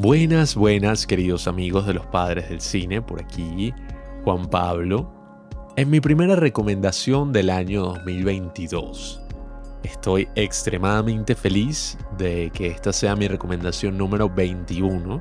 Buenas, 0.00 0.54
buenas, 0.54 1.08
queridos 1.08 1.48
amigos 1.48 1.84
de 1.84 1.92
los 1.92 2.06
padres 2.06 2.50
del 2.50 2.60
cine, 2.60 3.02
por 3.02 3.20
aquí, 3.20 3.74
Juan 4.22 4.48
Pablo. 4.48 5.12
En 5.74 5.90
mi 5.90 5.98
primera 5.98 6.36
recomendación 6.36 7.32
del 7.32 7.50
año 7.50 7.82
2022. 7.82 9.20
Estoy 9.82 10.28
extremadamente 10.36 11.34
feliz 11.34 11.98
de 12.16 12.52
que 12.54 12.68
esta 12.68 12.92
sea 12.92 13.16
mi 13.16 13.26
recomendación 13.26 13.98
número 13.98 14.30
21, 14.30 15.20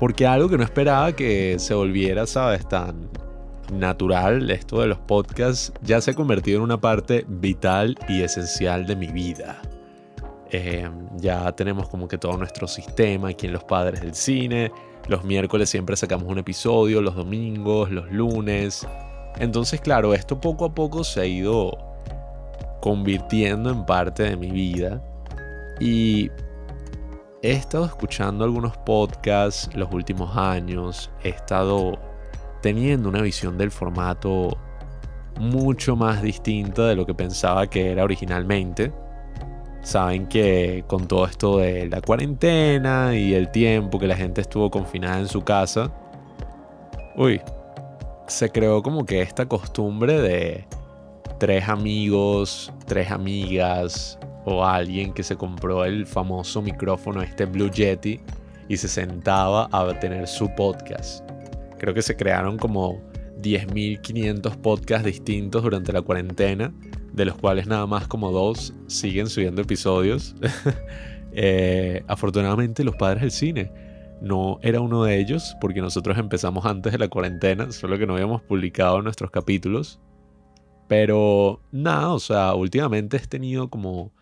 porque 0.00 0.26
algo 0.26 0.48
que 0.48 0.58
no 0.58 0.64
esperaba 0.64 1.12
que 1.12 1.54
se 1.60 1.74
volviera, 1.74 2.26
sabes, 2.26 2.68
tan 2.68 3.08
natural, 3.72 4.50
esto 4.50 4.80
de 4.80 4.88
los 4.88 4.98
podcasts, 4.98 5.72
ya 5.82 6.00
se 6.00 6.10
ha 6.10 6.14
convertido 6.14 6.56
en 6.58 6.64
una 6.64 6.80
parte 6.80 7.24
vital 7.28 7.96
y 8.08 8.22
esencial 8.22 8.86
de 8.86 8.96
mi 8.96 9.06
vida. 9.06 9.62
Em, 10.52 11.08
ya 11.16 11.52
tenemos 11.52 11.88
como 11.88 12.08
que 12.08 12.18
todo 12.18 12.36
nuestro 12.36 12.66
sistema 12.66 13.28
aquí 13.28 13.46
en 13.46 13.52
Los 13.52 13.64
Padres 13.64 14.00
del 14.00 14.14
Cine. 14.14 14.72
Los 15.06 15.24
miércoles 15.24 15.70
siempre 15.70 15.96
sacamos 15.96 16.28
un 16.28 16.38
episodio, 16.38 17.00
los 17.00 17.14
domingos, 17.14 17.90
los 17.90 18.10
lunes. 18.10 18.86
Entonces, 19.38 19.80
claro, 19.80 20.12
esto 20.12 20.40
poco 20.40 20.64
a 20.64 20.74
poco 20.74 21.04
se 21.04 21.20
ha 21.20 21.24
ido 21.24 21.70
convirtiendo 22.80 23.70
en 23.70 23.86
parte 23.86 24.24
de 24.24 24.36
mi 24.36 24.50
vida. 24.50 25.00
Y 25.78 26.30
he 27.42 27.52
estado 27.52 27.84
escuchando 27.84 28.44
algunos 28.44 28.76
podcasts 28.78 29.70
los 29.76 29.92
últimos 29.92 30.36
años. 30.36 31.10
He 31.22 31.28
estado 31.28 31.98
teniendo 32.60 33.08
una 33.08 33.22
visión 33.22 33.56
del 33.56 33.70
formato 33.70 34.58
mucho 35.38 35.96
más 35.96 36.22
distinta 36.22 36.86
de 36.86 36.96
lo 36.96 37.06
que 37.06 37.14
pensaba 37.14 37.68
que 37.68 37.92
era 37.92 38.02
originalmente. 38.02 38.92
Saben 39.82 40.26
que 40.26 40.84
con 40.86 41.08
todo 41.08 41.24
esto 41.24 41.58
de 41.58 41.88
la 41.88 42.00
cuarentena 42.02 43.16
y 43.16 43.34
el 43.34 43.50
tiempo 43.50 43.98
que 43.98 44.06
la 44.06 44.16
gente 44.16 44.42
estuvo 44.42 44.70
confinada 44.70 45.18
en 45.18 45.26
su 45.26 45.42
casa, 45.42 45.90
uy, 47.16 47.40
se 48.26 48.50
creó 48.50 48.82
como 48.82 49.04
que 49.06 49.22
esta 49.22 49.46
costumbre 49.46 50.20
de 50.20 50.66
tres 51.38 51.68
amigos, 51.68 52.72
tres 52.86 53.10
amigas 53.10 54.18
o 54.44 54.64
alguien 54.64 55.12
que 55.12 55.22
se 55.22 55.36
compró 55.36 55.84
el 55.84 56.06
famoso 56.06 56.60
micrófono, 56.60 57.22
este 57.22 57.46
Blue 57.46 57.70
Yeti, 57.70 58.20
y 58.68 58.76
se 58.76 58.86
sentaba 58.86 59.68
a 59.72 59.98
tener 59.98 60.28
su 60.28 60.54
podcast. 60.54 61.28
Creo 61.78 61.94
que 61.94 62.02
se 62.02 62.16
crearon 62.16 62.58
como 62.58 63.00
10.500 63.40 64.56
podcasts 64.58 65.06
distintos 65.06 65.62
durante 65.62 65.92
la 65.92 66.02
cuarentena 66.02 66.72
de 67.12 67.24
los 67.24 67.36
cuales 67.36 67.66
nada 67.66 67.86
más 67.86 68.06
como 68.06 68.30
dos 68.30 68.74
siguen 68.86 69.28
subiendo 69.28 69.62
episodios. 69.62 70.34
Eh, 71.32 72.02
afortunadamente 72.08 72.82
los 72.82 72.96
padres 72.96 73.20
del 73.22 73.30
cine 73.30 73.72
no 74.20 74.58
era 74.62 74.80
uno 74.80 75.04
de 75.04 75.20
ellos 75.20 75.56
porque 75.60 75.80
nosotros 75.80 76.18
empezamos 76.18 76.66
antes 76.66 76.90
de 76.90 76.98
la 76.98 77.06
cuarentena, 77.06 77.70
solo 77.70 77.98
que 77.98 78.06
no 78.06 78.14
habíamos 78.14 78.42
publicado 78.42 79.00
nuestros 79.00 79.30
capítulos. 79.30 80.00
Pero 80.88 81.62
nada, 81.70 82.12
o 82.12 82.18
sea, 82.18 82.54
últimamente 82.54 83.16
he 83.16 83.20
tenido 83.20 83.70
como 83.70 84.12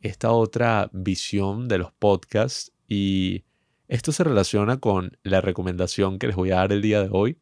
esta 0.00 0.32
otra 0.32 0.88
visión 0.92 1.68
de 1.68 1.78
los 1.78 1.92
podcasts 1.92 2.72
y 2.88 3.44
esto 3.88 4.10
se 4.12 4.24
relaciona 4.24 4.78
con 4.78 5.18
la 5.22 5.40
recomendación 5.42 6.18
que 6.18 6.28
les 6.28 6.36
voy 6.36 6.50
a 6.50 6.56
dar 6.56 6.72
el 6.72 6.80
día 6.80 7.02
de 7.02 7.10
hoy. 7.12 7.38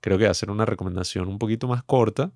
Creo 0.00 0.18
que 0.18 0.24
va 0.24 0.30
a 0.30 0.34
ser 0.34 0.50
una 0.50 0.64
recomendación 0.64 1.28
un 1.28 1.38
poquito 1.38 1.68
más 1.68 1.82
corta 1.82 2.32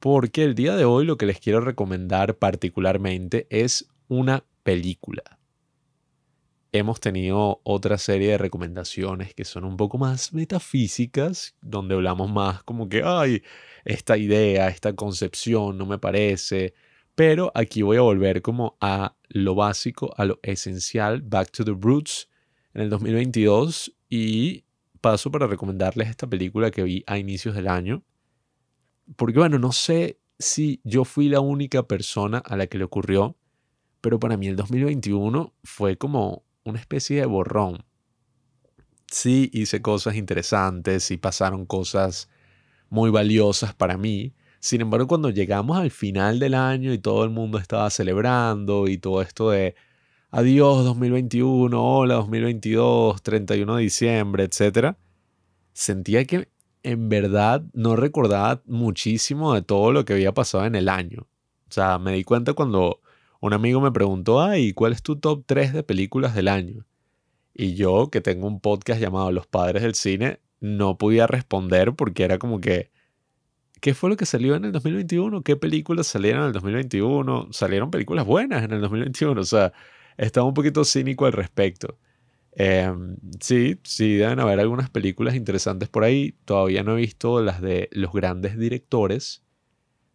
porque 0.00 0.44
el 0.44 0.54
día 0.54 0.76
de 0.76 0.84
hoy 0.84 1.04
lo 1.04 1.16
que 1.16 1.26
les 1.26 1.40
quiero 1.40 1.60
recomendar 1.60 2.36
particularmente 2.36 3.46
es 3.50 3.88
una 4.08 4.44
película. 4.62 5.38
Hemos 6.70 7.00
tenido 7.00 7.60
otra 7.64 7.96
serie 7.98 8.32
de 8.32 8.38
recomendaciones 8.38 9.34
que 9.34 9.44
son 9.44 9.64
un 9.64 9.76
poco 9.76 9.96
más 9.98 10.34
metafísicas, 10.34 11.56
donde 11.62 11.94
hablamos 11.94 12.30
más 12.30 12.62
como 12.62 12.88
que, 12.88 13.02
ay, 13.04 13.42
esta 13.84 14.18
idea, 14.18 14.68
esta 14.68 14.92
concepción 14.92 15.78
no 15.78 15.86
me 15.86 15.98
parece, 15.98 16.74
pero 17.14 17.50
aquí 17.54 17.82
voy 17.82 17.96
a 17.96 18.02
volver 18.02 18.42
como 18.42 18.76
a 18.80 19.16
lo 19.28 19.54
básico, 19.54 20.12
a 20.16 20.24
lo 20.24 20.38
esencial, 20.42 21.22
Back 21.22 21.50
to 21.50 21.64
the 21.64 21.74
Roots 21.78 22.28
en 22.74 22.82
el 22.82 22.90
2022 22.90 23.96
y 24.10 24.64
paso 25.00 25.30
para 25.30 25.46
recomendarles 25.46 26.08
esta 26.08 26.26
película 26.26 26.70
que 26.70 26.82
vi 26.82 27.02
a 27.06 27.18
inicios 27.18 27.54
del 27.54 27.66
año 27.66 28.04
porque 29.16 29.38
bueno, 29.38 29.58
no 29.58 29.72
sé 29.72 30.20
si 30.38 30.80
yo 30.84 31.04
fui 31.04 31.28
la 31.28 31.40
única 31.40 31.84
persona 31.84 32.38
a 32.38 32.56
la 32.56 32.66
que 32.66 32.78
le 32.78 32.84
ocurrió, 32.84 33.36
pero 34.00 34.18
para 34.18 34.36
mí 34.36 34.46
el 34.46 34.56
2021 34.56 35.54
fue 35.64 35.96
como 35.96 36.44
una 36.64 36.78
especie 36.78 37.20
de 37.20 37.26
borrón. 37.26 37.84
Sí, 39.10 39.50
hice 39.52 39.80
cosas 39.80 40.16
interesantes 40.16 41.10
y 41.10 41.16
pasaron 41.16 41.66
cosas 41.66 42.28
muy 42.90 43.10
valiosas 43.10 43.74
para 43.74 43.96
mí. 43.96 44.34
Sin 44.60 44.80
embargo, 44.80 45.06
cuando 45.06 45.30
llegamos 45.30 45.78
al 45.78 45.90
final 45.90 46.38
del 46.38 46.54
año 46.54 46.92
y 46.92 46.98
todo 46.98 47.24
el 47.24 47.30
mundo 47.30 47.58
estaba 47.58 47.88
celebrando 47.90 48.86
y 48.88 48.98
todo 48.98 49.22
esto 49.22 49.50
de 49.50 49.74
adiós 50.30 50.84
2021, 50.84 51.82
hola 51.82 52.14
2022, 52.16 53.22
31 53.22 53.76
de 53.76 53.82
diciembre, 53.82 54.44
etc., 54.44 54.96
sentía 55.72 56.24
que 56.24 56.48
en 56.82 57.08
verdad 57.08 57.64
no 57.72 57.96
recordaba 57.96 58.62
muchísimo 58.66 59.54
de 59.54 59.62
todo 59.62 59.92
lo 59.92 60.04
que 60.04 60.14
había 60.14 60.32
pasado 60.32 60.64
en 60.64 60.74
el 60.74 60.88
año. 60.88 61.26
O 61.68 61.72
sea, 61.72 61.98
me 61.98 62.12
di 62.12 62.24
cuenta 62.24 62.54
cuando 62.54 63.00
un 63.40 63.52
amigo 63.52 63.80
me 63.80 63.92
preguntó, 63.92 64.40
ay, 64.40 64.72
¿cuál 64.72 64.92
es 64.92 65.02
tu 65.02 65.16
top 65.16 65.44
3 65.46 65.72
de 65.72 65.82
películas 65.82 66.34
del 66.34 66.48
año? 66.48 66.86
Y 67.54 67.74
yo, 67.74 68.10
que 68.10 68.20
tengo 68.20 68.46
un 68.46 68.60
podcast 68.60 69.00
llamado 69.00 69.32
Los 69.32 69.46
Padres 69.46 69.82
del 69.82 69.94
Cine, 69.94 70.40
no 70.60 70.98
podía 70.98 71.26
responder 71.26 71.94
porque 71.94 72.24
era 72.24 72.38
como 72.38 72.60
que, 72.60 72.90
¿qué 73.80 73.94
fue 73.94 74.10
lo 74.10 74.16
que 74.16 74.26
salió 74.26 74.54
en 74.54 74.64
el 74.64 74.72
2021? 74.72 75.42
¿Qué 75.42 75.56
películas 75.56 76.06
salieron 76.06 76.42
en 76.42 76.46
el 76.48 76.52
2021? 76.52 77.48
Salieron 77.52 77.90
películas 77.90 78.26
buenas 78.26 78.64
en 78.64 78.72
el 78.72 78.80
2021. 78.80 79.40
O 79.40 79.44
sea, 79.44 79.72
estaba 80.16 80.46
un 80.46 80.54
poquito 80.54 80.84
cínico 80.84 81.26
al 81.26 81.32
respecto. 81.32 81.98
Em, 82.60 83.16
sí, 83.40 83.78
sí, 83.84 84.16
deben 84.16 84.40
haber 84.40 84.58
algunas 84.58 84.90
películas 84.90 85.36
interesantes 85.36 85.88
por 85.88 86.02
ahí. 86.02 86.34
Todavía 86.44 86.82
no 86.82 86.94
he 86.94 87.00
visto 87.00 87.40
las 87.40 87.60
de 87.62 87.88
los 87.92 88.12
grandes 88.12 88.58
directores. 88.58 89.44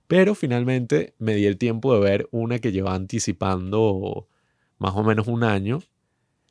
Pero 0.08 0.36
finalmente 0.36 1.16
me 1.20 1.36
di 1.36 1.46
el 1.46 1.58
tiempo 1.58 1.94
de 1.96 2.02
ver 2.02 2.28
una 2.32 2.60
que 2.60 2.74
lleva 2.74 2.96
anticipando 2.96 4.28
más 4.78 4.94
o 4.96 5.04
menos 5.04 5.28
un 5.28 5.46
año 5.46 5.82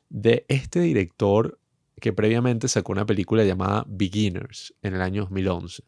de 0.09 0.45
este 0.49 0.79
director 0.79 1.59
que 2.01 2.11
previamente 2.11 2.67
sacó 2.67 2.91
una 2.91 3.05
película 3.05 3.43
llamada 3.43 3.85
Beginners 3.87 4.73
en 4.81 4.95
el 4.95 5.01
año 5.01 5.21
2011. 5.21 5.83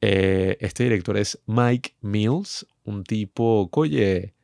Eh, 0.00 0.58
este 0.60 0.84
director 0.84 1.16
es 1.16 1.42
Mike 1.46 1.96
Mills, 2.02 2.64
un 2.84 3.02
tipo, 3.02 3.68
oye, 3.72 4.35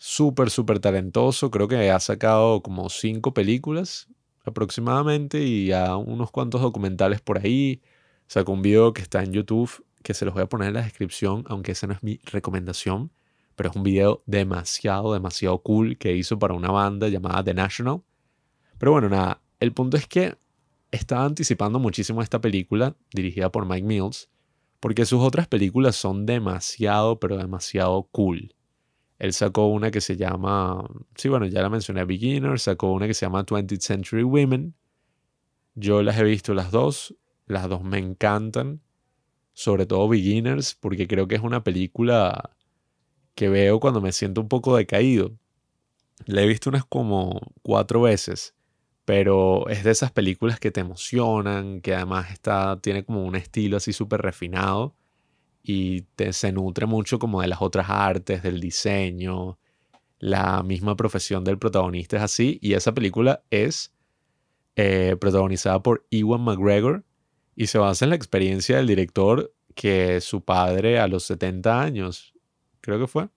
súper, 0.00 0.48
súper 0.48 0.80
talentoso. 0.80 1.50
Creo 1.50 1.68
que 1.68 1.90
ha 1.90 2.00
sacado 2.00 2.62
como 2.62 2.88
cinco 2.88 3.34
películas 3.34 4.08
aproximadamente 4.46 5.44
y 5.44 5.72
a 5.72 5.96
unos 5.96 6.30
cuantos 6.30 6.62
documentales 6.62 7.20
por 7.20 7.38
ahí. 7.38 7.82
Sacó 8.26 8.52
un 8.52 8.62
video 8.62 8.94
que 8.94 9.02
está 9.02 9.22
en 9.22 9.32
YouTube 9.32 9.84
que 10.02 10.14
se 10.14 10.24
los 10.24 10.32
voy 10.32 10.42
a 10.42 10.48
poner 10.48 10.68
en 10.68 10.74
la 10.74 10.82
descripción, 10.82 11.44
aunque 11.48 11.72
esa 11.72 11.86
no 11.86 11.92
es 11.92 12.02
mi 12.02 12.18
recomendación, 12.24 13.12
pero 13.54 13.68
es 13.68 13.76
un 13.76 13.82
video 13.82 14.22
demasiado, 14.24 15.12
demasiado 15.12 15.58
cool 15.58 15.98
que 15.98 16.16
hizo 16.16 16.38
para 16.38 16.54
una 16.54 16.70
banda 16.70 17.08
llamada 17.08 17.44
The 17.44 17.52
National. 17.52 18.00
Pero 18.78 18.92
bueno, 18.92 19.10
nada, 19.10 19.42
el 19.60 19.74
punto 19.74 19.98
es 19.98 20.06
que 20.06 20.38
estaba 20.90 21.26
anticipando 21.26 21.78
muchísimo 21.78 22.22
esta 22.22 22.40
película 22.40 22.96
dirigida 23.12 23.52
por 23.52 23.66
Mike 23.66 23.86
Mills, 23.86 24.30
porque 24.80 25.04
sus 25.04 25.20
otras 25.20 25.46
películas 25.46 25.94
son 25.94 26.24
demasiado, 26.24 27.20
pero 27.20 27.36
demasiado 27.36 28.04
cool. 28.12 28.54
Él 29.20 29.34
sacó 29.34 29.66
una 29.66 29.90
que 29.90 30.00
se 30.00 30.16
llama, 30.16 30.82
sí, 31.14 31.28
bueno, 31.28 31.44
ya 31.44 31.60
la 31.60 31.68
mencioné, 31.68 32.06
Beginner, 32.06 32.58
sacó 32.58 32.90
una 32.90 33.06
que 33.06 33.12
se 33.12 33.26
llama 33.26 33.44
20th 33.44 33.80
Century 33.80 34.22
Women. 34.22 34.74
Yo 35.74 36.02
las 36.02 36.18
he 36.18 36.24
visto 36.24 36.54
las 36.54 36.70
dos, 36.70 37.14
las 37.46 37.68
dos 37.68 37.84
me 37.84 37.98
encantan, 37.98 38.80
sobre 39.52 39.84
todo 39.84 40.08
Beginners, 40.08 40.74
porque 40.74 41.06
creo 41.06 41.28
que 41.28 41.34
es 41.34 41.42
una 41.42 41.62
película 41.62 42.56
que 43.34 43.50
veo 43.50 43.78
cuando 43.78 44.00
me 44.00 44.12
siento 44.12 44.40
un 44.40 44.48
poco 44.48 44.74
decaído. 44.74 45.36
La 46.24 46.40
he 46.42 46.46
visto 46.46 46.70
unas 46.70 46.86
como 46.86 47.40
cuatro 47.60 48.00
veces, 48.00 48.54
pero 49.04 49.68
es 49.68 49.84
de 49.84 49.90
esas 49.90 50.12
películas 50.12 50.58
que 50.58 50.70
te 50.70 50.80
emocionan, 50.80 51.82
que 51.82 51.94
además 51.94 52.30
está, 52.32 52.80
tiene 52.80 53.04
como 53.04 53.22
un 53.22 53.36
estilo 53.36 53.76
así 53.76 53.92
súper 53.92 54.22
refinado 54.22 54.96
y 55.62 56.02
te, 56.16 56.32
se 56.32 56.52
nutre 56.52 56.86
mucho 56.86 57.18
como 57.18 57.42
de 57.42 57.48
las 57.48 57.62
otras 57.62 57.88
artes, 57.88 58.42
del 58.42 58.60
diseño, 58.60 59.58
la 60.18 60.62
misma 60.62 60.96
profesión 60.96 61.44
del 61.44 61.58
protagonista 61.58 62.18
es 62.18 62.22
así 62.22 62.58
y 62.60 62.74
esa 62.74 62.92
película 62.92 63.42
es 63.50 63.92
eh, 64.76 65.16
protagonizada 65.18 65.82
por 65.82 66.06
Ewan 66.10 66.42
McGregor 66.42 67.04
y 67.56 67.66
se 67.66 67.78
basa 67.78 68.04
en 68.04 68.10
la 68.10 68.16
experiencia 68.16 68.76
del 68.76 68.86
director 68.86 69.52
que 69.74 70.20
su 70.20 70.44
padre 70.44 70.98
a 71.00 71.08
los 71.08 71.24
70 71.24 71.80
años, 71.80 72.34
creo 72.80 72.98
que 72.98 73.06
fue, 73.06 73.28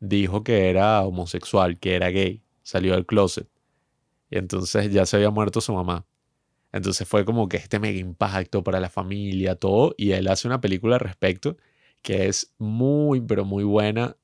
dijo 0.00 0.44
que 0.44 0.68
era 0.68 1.02
homosexual, 1.02 1.78
que 1.78 1.94
era 1.94 2.10
gay, 2.10 2.42
salió 2.62 2.92
del 2.92 3.06
closet. 3.06 3.48
Y 4.30 4.38
entonces 4.38 4.92
ya 4.92 5.06
se 5.06 5.16
había 5.16 5.30
muerto 5.30 5.60
su 5.60 5.72
mamá. 5.72 6.04
Entonces 6.76 7.08
fue 7.08 7.24
como 7.24 7.48
que 7.48 7.56
este 7.56 7.78
mega 7.78 7.98
impacto 7.98 8.62
para 8.62 8.80
la 8.80 8.90
familia, 8.90 9.56
todo. 9.56 9.94
Y 9.96 10.12
él 10.12 10.28
hace 10.28 10.46
una 10.48 10.60
película 10.60 10.96
al 10.96 11.00
respecto 11.00 11.56
que 12.02 12.28
es 12.28 12.54
muy, 12.58 13.20
pero 13.20 13.44
muy 13.44 13.64
buena. 13.64 14.16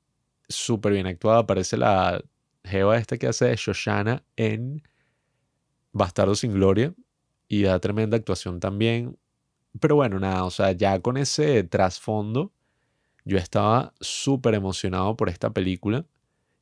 Súper 0.49 0.93
bien 0.93 1.07
actuada. 1.07 1.47
Parece 1.47 1.77
la 1.77 2.23
Jeva 2.65 2.99
esta 2.99 3.17
que 3.19 3.27
hace 3.27 3.55
Shoshana 3.57 4.25
en 4.37 4.83
Bastardo 5.93 6.35
sin 6.35 6.53
Gloria. 6.53 6.95
Y 7.49 7.63
da 7.63 7.79
tremenda 7.81 8.17
actuación 8.17 8.61
también. 8.61 9.19
Pero 9.81 9.97
bueno, 9.97 10.19
nada, 10.19 10.45
o 10.45 10.51
sea, 10.51 10.73
ya 10.73 11.01
con 11.01 11.17
ese 11.17 11.65
trasfondo, 11.65 12.53
yo 13.25 13.39
estaba 13.39 13.95
súper 14.01 14.55
emocionado 14.55 15.17
por 15.17 15.29
esta 15.29 15.51
película 15.51 16.07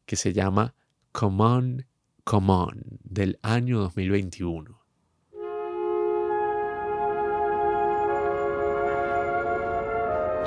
que 0.07 0.17
se 0.17 0.33
llama 0.33 0.75
Come 1.13 1.43
On, 1.45 1.87
Come 2.25 2.53
On, 2.53 2.83
del 3.03 3.39
año 3.43 3.81
2021. 3.81 4.80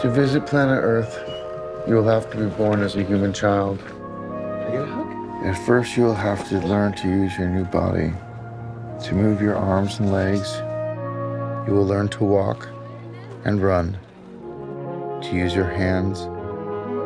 To 0.01 0.09
visit 0.09 0.45
planet 0.45 0.79
Earth, 0.83 1.17
you 1.87 1.95
will 1.95 2.07
have 2.07 2.29
to 2.31 2.37
be 2.37 2.47
born 2.55 2.81
as 2.81 2.95
a 2.95 3.03
human 3.03 3.31
child. 3.31 3.79
At 5.45 5.55
first, 5.65 5.95
you 5.95 6.03
will 6.03 6.15
have 6.15 6.47
to 6.49 6.59
learn 6.59 6.93
to 6.93 7.07
use 7.07 7.37
your 7.37 7.47
new 7.47 7.63
body, 7.65 8.11
to 9.05 9.15
move 9.15 9.41
your 9.41 9.55
arms 9.55 9.99
and 9.99 10.11
legs. 10.11 10.55
You 11.67 11.73
will 11.73 11.85
learn 11.85 12.09
to 12.09 12.23
walk 12.23 12.67
and 13.45 13.61
run, 13.61 13.97
to 15.21 15.35
use 15.35 15.53
your 15.55 15.69
hands, 15.69 16.19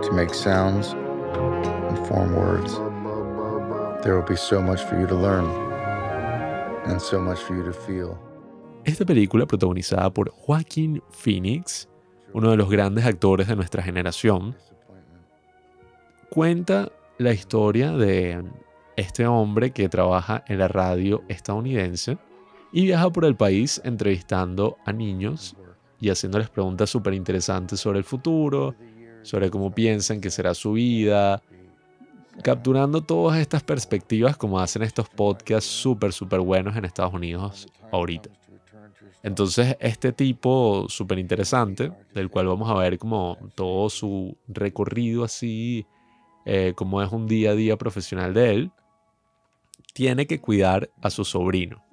to 0.06 0.12
make 0.13 0.33
sounds 0.33 0.94
and 0.94 1.98
form 2.07 2.36
words. 2.36 2.74
There 4.04 4.16
will 4.16 4.28
be 4.28 4.36
so 4.38 4.62
much 4.62 4.81
for 4.83 5.00
you 5.00 5.07
to 5.07 5.16
learn 5.16 5.45
and 6.86 7.01
so 7.01 7.19
much 7.19 7.40
for 7.40 7.56
you 7.56 7.63
to 7.63 7.74
feel. 7.74 8.18
Esta 8.86 9.06
película, 9.06 9.45
protagonizada 9.45 10.10
por 10.13 10.31
Joaquin 10.48 11.01
Phoenix, 11.12 11.88
uno 12.34 12.52
de 12.52 12.58
los 12.58 12.70
grandes 12.70 13.06
actores 13.06 13.48
de 13.48 13.56
nuestra 13.56 13.82
generación, 13.84 14.56
cuenta 16.30 16.92
la 17.18 17.34
historia 17.34 17.92
de 17.92 18.44
este 18.96 19.26
hombre 19.26 19.72
que 19.72 19.90
trabaja 19.90 20.44
en 20.48 20.60
la 20.60 20.68
radio 20.68 21.24
estadounidense 21.28 22.18
y 22.72 22.86
viaja 22.86 23.10
por 23.10 23.26
el 23.26 23.36
país 23.36 23.82
entrevistando 23.84 24.78
a 24.86 24.94
niños 24.94 25.56
y 26.00 26.10
haciéndoles 26.10 26.50
preguntas 26.50 26.90
súper 26.90 27.14
interesantes 27.14 27.80
sobre 27.80 28.00
el 28.00 28.04
futuro, 28.04 28.76
sobre 29.24 29.50
cómo 29.50 29.74
piensan 29.74 30.22
que 30.22 30.30
será 30.30 30.54
su 30.54 30.74
vida, 30.74 31.42
capturando 32.44 33.02
todas 33.02 33.40
estas 33.40 33.64
perspectivas 33.64 34.38
como 34.38 34.60
hacen 34.60 34.84
estos 34.84 35.10
podcasts 35.10 35.70
súper, 35.70 36.14
súper 36.14 36.40
buenos 36.40 36.76
en 36.76 36.86
Estados 36.86 37.14
Unidos 37.14 37.68
ahorita. 37.92 38.30
Entonces, 39.24 39.75
este 39.80 40.12
tipo 40.12 40.86
súper 40.90 41.19
interesante, 41.19 41.92
del 42.14 42.30
cual 42.30 42.48
vamos 42.48 42.69
a 42.69 42.75
ver 42.75 42.98
como 42.98 43.38
todo 43.56 43.90
su 43.90 44.38
recorrido 44.48 45.24
así, 45.24 45.86
eh, 46.46 46.74
como 46.75 47.02
es 47.02 47.12
un 47.12 47.28
día 47.28 47.52
a 47.52 47.56
día 47.56 47.78
profesional 47.78 48.34
de 48.34 48.52
él, 48.52 48.72
tiene 49.94 50.28
que 50.28 50.40
cuidar 50.40 50.90
a 51.02 51.10
su 51.10 51.25
sobrino. 51.25 51.84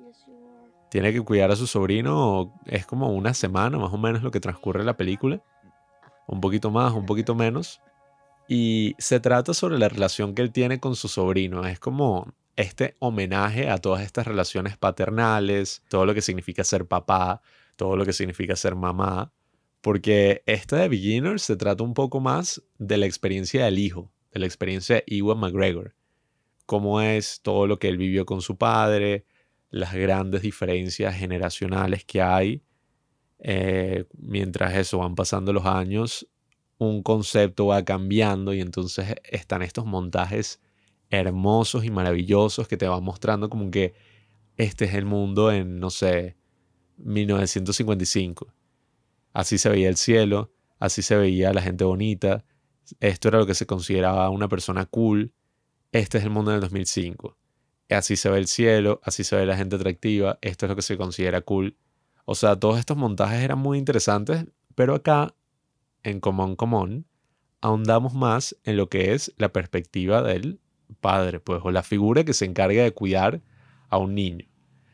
Tiene 0.91 1.12
que 1.12 1.23
cuidar 1.23 1.50
a 1.50 1.56
su 1.56 1.67
sobrino, 1.67 2.53
es 2.67 2.87
como 2.87 3.09
una 3.09 3.35
semana 3.35 3.79
más 3.79 3.93
o 3.93 3.99
menos 3.99 4.23
lo 4.23 4.31
que 4.31 4.41
transcurre 4.41 4.85
la 4.85 4.97
película. 4.97 5.43
Un 6.26 6.41
poquito 6.41 6.71
más, 6.71 6.93
un 6.93 7.06
poquito 7.06 7.35
menos. 7.35 7.81
Y 8.47 8.94
se 8.99 9.21
trata 9.21 9.55
sobre 9.55 9.79
la 9.79 9.88
relación 9.88 10.35
que 10.35 10.43
él 10.43 10.53
tiene 10.53 10.79
con 10.79 10.94
su 10.94 11.09
sobrino. 11.09 11.67
Es 11.67 11.81
como 11.81 12.32
este 12.56 12.97
homenaje 12.99 13.69
a 13.69 13.79
todas 13.79 14.03
estas 14.03 14.27
relaciones 14.27 14.77
paternales, 14.77 15.83
todo 15.89 16.06
lo 16.06 16.15
que 16.15 16.23
significa 16.23 16.65
ser 16.65 16.87
papá, 16.87 17.43
todo 17.77 17.97
lo 17.97 18.05
que 18.05 18.12
significa 18.12 18.56
ser 18.56 18.75
mamá, 18.75 19.33
porque 19.81 20.43
esta 20.47 20.77
de 20.77 20.89
Beginners 20.89 21.43
se 21.43 21.56
trata 21.56 21.83
un 21.83 21.95
poco 21.95 22.21
más 22.21 22.62
de 22.79 22.97
la 22.97 23.06
experiencia 23.06 23.65
del 23.65 23.79
hijo, 23.79 24.11
de 24.33 24.41
la 24.41 24.47
experiencia 24.47 24.97
de 24.97 25.05
Ewan 25.06 25.39
McGregor, 25.39 25.95
cómo 26.67 27.01
es 27.01 27.41
todo 27.43 27.67
lo 27.67 27.79
que 27.79 27.89
él 27.89 27.99
vivió 27.99 28.25
con 28.25 28.41
su 28.41 28.57
padre, 28.57 29.27
las 29.71 29.93
grandes 29.93 30.43
diferencias 30.43 31.15
generacionales 31.17 32.05
que 32.05 32.23
hay, 32.23 32.62
eh, 33.41 34.07
mientras 34.17 34.75
eso 34.75 34.99
van 34.99 35.15
pasando 35.15 35.53
los 35.53 35.67
años, 35.67 36.29
un 36.79 37.03
concepto 37.03 37.67
va 37.67 37.85
cambiando 37.85 38.55
y 38.55 38.61
entonces 38.61 39.15
están 39.25 39.62
estos 39.62 39.85
montajes 39.85 40.61
hermosos 41.11 41.85
y 41.85 41.91
maravillosos 41.91 42.69
que 42.69 42.77
te 42.77 42.89
van 42.89 43.03
mostrando 43.03 43.49
como 43.51 43.71
que 43.71 43.95
este 44.56 44.85
es 44.87 44.95
el 44.95 45.05
mundo 45.05 45.53
en, 45.53 45.81
no 45.81 45.91
sé, 45.91 46.37
1955. 46.99 48.53
Así 49.33 49.59
se 49.59 49.69
veía 49.69 49.89
el 49.89 49.97
cielo, 49.97 50.53
así 50.79 51.03
se 51.03 51.17
veía 51.17 51.53
la 51.53 51.62
gente 51.62 51.85
bonita, 51.85 52.45
esto 53.01 53.29
era 53.29 53.39
lo 53.39 53.47
que 53.47 53.55
se 53.55 53.67
consideraba 53.67 54.31
una 54.31 54.49
persona 54.49 54.87
cool, 54.87 55.33
este 55.93 56.19
es 56.19 56.25
el 56.25 56.31
mundo 56.31 56.51
en 56.51 56.56
el 56.56 56.61
2005. 56.61 57.37
Así 57.91 58.17
se 58.17 58.31
ve 58.31 58.39
el 58.39 58.47
cielo, 58.47 59.00
así 59.05 59.25
se 59.25 59.37
ve 59.37 59.47
la 59.47 59.57
gente 59.57 59.77
atractiva, 59.77 60.39
esto 60.41 60.67
es 60.67 60.71
lo 60.71 60.77
que 60.77 60.83
se 60.83 60.97
considera 60.97 61.41
cool. 61.41 61.77
O 62.25 62.35
sea, 62.35 62.59
todos 62.59 62.79
estos 62.79 62.97
montajes 62.97 63.43
eran 63.43 63.59
muy 63.59 63.79
interesantes, 63.79 64.47
pero 64.75 64.95
acá, 64.95 65.35
en 66.03 66.21
Común 66.21 66.57
Común, 66.57 67.07
ahondamos 67.61 68.15
más 68.15 68.57
en 68.65 68.77
lo 68.77 68.89
que 68.89 69.15
es 69.15 69.35
la 69.37 69.53
perspectiva 69.53 70.23
del 70.23 70.61
padre, 71.05 71.39
pues, 71.39 71.61
o 71.62 71.71
la 71.71 71.83
figura 71.83 72.25
que 72.25 72.33
se 72.33 72.47
encarga 72.47 72.83
de 72.83 72.95
cuidar 72.95 73.43
a 73.91 73.99
un 73.99 74.15
niño. 74.15 74.47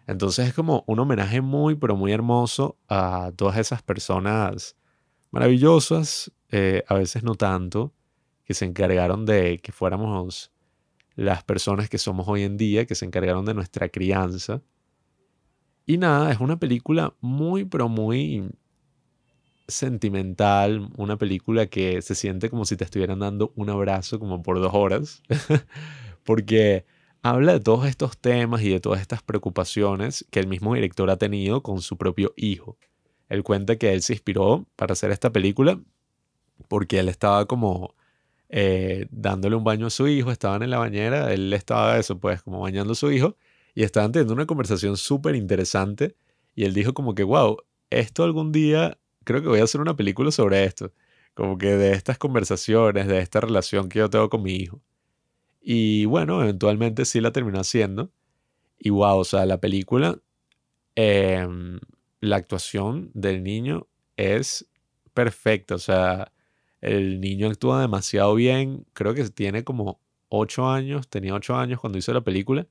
Entonces 0.09 0.49
es 0.49 0.55
como 0.55 0.83
un 0.89 0.99
homenaje 0.99 1.41
muy, 1.41 1.77
pero 1.77 1.95
muy 1.95 2.11
hermoso 2.11 2.77
a 2.89 3.31
todas 3.37 3.59
esas 3.59 3.81
personas 3.85 4.77
maravillosas, 5.31 6.33
eh, 6.51 6.83
a 6.89 6.95
veces 6.95 7.23
no 7.23 7.37
tanto, 7.37 7.95
que 8.45 8.55
se 8.55 8.65
encargaron 8.65 9.25
de 9.25 9.59
que 9.59 9.71
fuéramos 9.71 10.51
las 11.15 11.45
personas 11.45 11.89
que 11.89 11.99
somos 11.99 12.27
hoy 12.27 12.43
en 12.43 12.56
día, 12.56 12.87
que 12.87 12.97
se 12.97 13.05
encargaron 13.05 13.45
de 13.45 13.55
nuestra 13.55 13.89
crianza. 13.89 14.63
Y 15.87 15.97
nada, 15.97 16.33
es 16.33 16.41
una 16.41 16.59
película 16.59 17.15
muy, 17.21 17.65
pero 17.65 17.89
muy 17.89 18.51
sentimental, 19.69 20.91
una 20.97 21.17
película 21.17 21.67
que 21.67 22.03
se 22.03 22.17
siente 22.17 22.51
como 22.51 22.65
si 22.65 22.77
te 22.77 22.83
estuvieran 22.83 23.21
dando 23.21 23.53
un 23.55 23.71
abrazo 23.71 24.19
como 24.19 24.43
por 24.43 24.61
dos 24.61 24.75
horas, 24.75 25.23
porque 26.24 26.84
habla 27.22 27.53
de 27.55 27.60
todos 27.60 27.86
estos 27.86 28.19
temas 28.19 28.62
y 28.62 28.70
de 28.70 28.81
todas 28.81 29.00
estas 29.00 29.22
preocupaciones 29.22 30.27
que 30.31 30.41
el 30.41 30.46
mismo 30.46 30.74
director 30.74 31.10
ha 31.10 31.17
tenido 31.17 31.62
con 31.62 31.82
su 31.82 31.96
propio 31.96 32.32
hijo. 32.36 32.79
Él 33.29 33.43
cuenta 33.43 33.77
que 33.77 33.93
él 33.93 34.03
se 34.03 34.15
inspiró 34.15 34.67
para 34.77 34.93
hacer 34.94 35.10
esta 35.10 35.31
película 35.31 35.81
porque 36.69 36.98
él 36.98 37.08
estaba 37.08 37.46
como 37.46 37.94
eh, 38.48 39.06
dándole 39.10 39.56
un 39.56 39.65
baño 39.65 39.86
a 39.86 39.91
su 39.91 40.08
hijo, 40.08 40.31
estaban 40.32 40.62
en 40.62 40.70
la 40.70 40.79
bañera, 40.79 41.32
él 41.32 41.53
estaba 41.53 41.98
eso, 41.98 42.19
pues 42.19 42.43
como 42.43 42.60
bañando 42.60 42.93
a 42.93 42.96
su 42.96 43.10
hijo 43.12 43.36
y 43.74 43.84
estaban 43.84 44.12
teniendo 44.12 44.34
una 44.34 44.46
conversación 44.46 44.96
súper 44.96 45.36
interesante 45.36 46.17
y 46.55 46.65
él 46.65 46.74
dijo 46.74 46.94
como 46.94 47.15
que, 47.15 47.22
wow, 47.22 47.58
esto 47.91 48.24
algún 48.24 48.53
día 48.53 48.98
creo 49.24 49.43
que 49.43 49.48
voy 49.48 49.60
a 49.60 49.65
hacer 49.65 49.81
una 49.81 49.96
película 49.96 50.31
sobre 50.32 50.65
esto, 50.65 50.93
como 51.34 51.58
que 51.58 51.77
de 51.77 51.93
estas 51.93 52.19
conversaciones, 52.19 53.06
de 53.06 53.20
esta 53.20 53.41
relación 53.41 53.89
que 53.89 54.00
yo 54.00 54.10
tengo 54.10 54.29
con 54.29 54.43
mi 54.43 54.55
hijo. 54.55 54.81
Y 55.60 56.06
bueno, 56.06 56.43
eventualmente 56.43 57.05
sí 57.05 57.20
la 57.20 57.32
terminó 57.32 57.60
haciendo. 57.60 58.10
Y 58.79 58.90
wow, 58.90 59.19
o 59.19 59.24
sea, 59.24 59.46
la 59.46 59.60
película, 59.60 60.19
em, 60.96 61.81
la 62.20 62.36
actuación 62.36 63.10
del 63.14 63.43
niño 63.43 63.88
es 64.17 64.69
perfecta. 65.14 65.74
O 65.76 65.79
sea, 65.79 66.32
el 66.81 67.20
niño 67.20 67.48
actúa 67.48 67.81
demasiado 67.82 68.34
bien. 68.34 68.86
Creo 68.94 69.14
que 69.14 69.24
tiene 69.31 69.64
como 69.64 70.00
ocho 70.29 70.69
años, 70.69 71.08
tenía 71.08 71.34
ocho 71.34 71.56
años 71.56 71.81
cuando 71.81 71.98
hizo 71.98 72.12
la 72.14 72.22
película. 72.22 72.67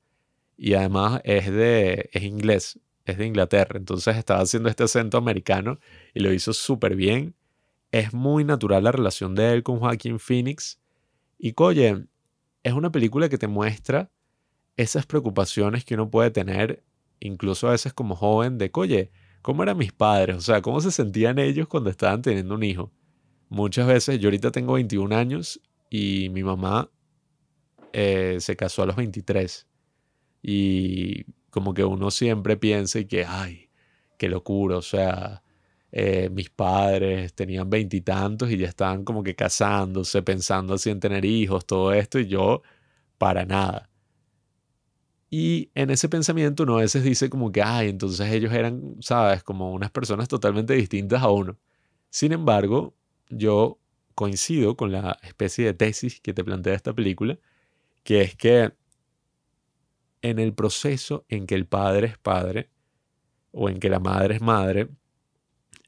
Y 0.56 0.74
además 0.74 1.20
es 1.24 1.50
de, 1.52 2.10
es 2.12 2.22
inglés 2.24 2.78
es 3.10 3.18
de 3.18 3.26
Inglaterra, 3.26 3.78
entonces 3.78 4.16
estaba 4.16 4.40
haciendo 4.40 4.68
este 4.68 4.84
acento 4.84 5.18
americano 5.18 5.78
y 6.14 6.20
lo 6.20 6.32
hizo 6.32 6.52
súper 6.52 6.96
bien. 6.96 7.34
Es 7.92 8.14
muy 8.14 8.44
natural 8.44 8.84
la 8.84 8.92
relación 8.92 9.34
de 9.34 9.52
él 9.52 9.62
con 9.62 9.80
Joaquín 9.80 10.18
Phoenix. 10.18 10.80
Y 11.38 11.54
oye, 11.56 12.06
es 12.62 12.72
una 12.72 12.92
película 12.92 13.28
que 13.28 13.38
te 13.38 13.48
muestra 13.48 14.10
esas 14.76 15.06
preocupaciones 15.06 15.84
que 15.84 15.94
uno 15.94 16.10
puede 16.10 16.30
tener, 16.30 16.84
incluso 17.20 17.68
a 17.68 17.72
veces 17.72 17.92
como 17.92 18.16
joven, 18.16 18.58
de, 18.58 18.70
oye, 18.74 19.10
¿cómo 19.42 19.62
eran 19.62 19.76
mis 19.76 19.92
padres? 19.92 20.36
O 20.36 20.40
sea, 20.40 20.62
¿cómo 20.62 20.80
se 20.80 20.90
sentían 20.90 21.38
ellos 21.38 21.68
cuando 21.68 21.90
estaban 21.90 22.22
teniendo 22.22 22.54
un 22.54 22.62
hijo? 22.62 22.90
Muchas 23.48 23.86
veces, 23.86 24.18
yo 24.18 24.28
ahorita 24.28 24.50
tengo 24.52 24.74
21 24.74 25.14
años 25.14 25.60
y 25.90 26.28
mi 26.30 26.42
mamá 26.42 26.90
eh, 27.92 28.36
se 28.40 28.56
casó 28.56 28.82
a 28.82 28.86
los 28.86 28.96
23. 28.96 29.66
Y 30.42 31.24
como 31.50 31.74
que 31.74 31.84
uno 31.84 32.10
siempre 32.10 32.56
piensa 32.56 33.00
y 33.00 33.06
que, 33.06 33.24
ay, 33.24 33.70
qué 34.16 34.28
locura, 34.28 34.76
o 34.76 34.82
sea, 34.82 35.42
eh, 35.92 36.30
mis 36.30 36.50
padres 36.50 37.34
tenían 37.34 37.68
veintitantos 37.70 38.50
y, 38.50 38.56
ya 38.58 38.68
estaban 38.68 39.04
como 39.04 39.22
que 39.22 39.34
casándose, 39.34 40.22
pensando 40.22 40.74
así 40.74 40.90
en 40.90 41.00
tener 41.00 41.24
hijos, 41.24 41.66
todo 41.66 41.92
esto, 41.92 42.18
y 42.18 42.26
yo 42.28 42.62
para 43.18 43.44
nada. 43.44 43.90
Y 45.30 45.70
en 45.74 45.90
ese 45.90 46.08
pensamiento 46.08 46.64
uno 46.64 46.78
a 46.78 46.80
veces 46.80 47.04
dice 47.04 47.30
como 47.30 47.52
que, 47.52 47.62
ay, 47.62 47.88
entonces 47.88 48.30
ellos 48.32 48.52
eran, 48.52 48.96
sabes, 49.00 49.42
como 49.44 49.72
unas 49.72 49.90
personas 49.90 50.28
totalmente 50.28 50.74
distintas 50.74 51.22
a 51.22 51.30
uno. 51.30 51.56
Sin 52.10 52.32
embargo, 52.32 52.94
yo 53.28 53.78
coincido 54.14 54.76
con 54.76 54.92
la 54.92 55.18
especie 55.22 55.64
de 55.66 55.74
tesis 55.74 56.20
que 56.20 56.34
te 56.34 56.44
plantea 56.44 56.74
esta 56.74 56.92
película, 56.94 57.38
que 58.04 58.22
es 58.22 58.36
que 58.36 58.72
en 60.22 60.38
el 60.38 60.54
proceso 60.54 61.24
en 61.28 61.46
que 61.46 61.54
el 61.54 61.66
padre 61.66 62.08
es 62.08 62.18
padre 62.18 62.70
o 63.52 63.68
en 63.68 63.80
que 63.80 63.88
la 63.88 64.00
madre 64.00 64.36
es 64.36 64.42
madre, 64.42 64.88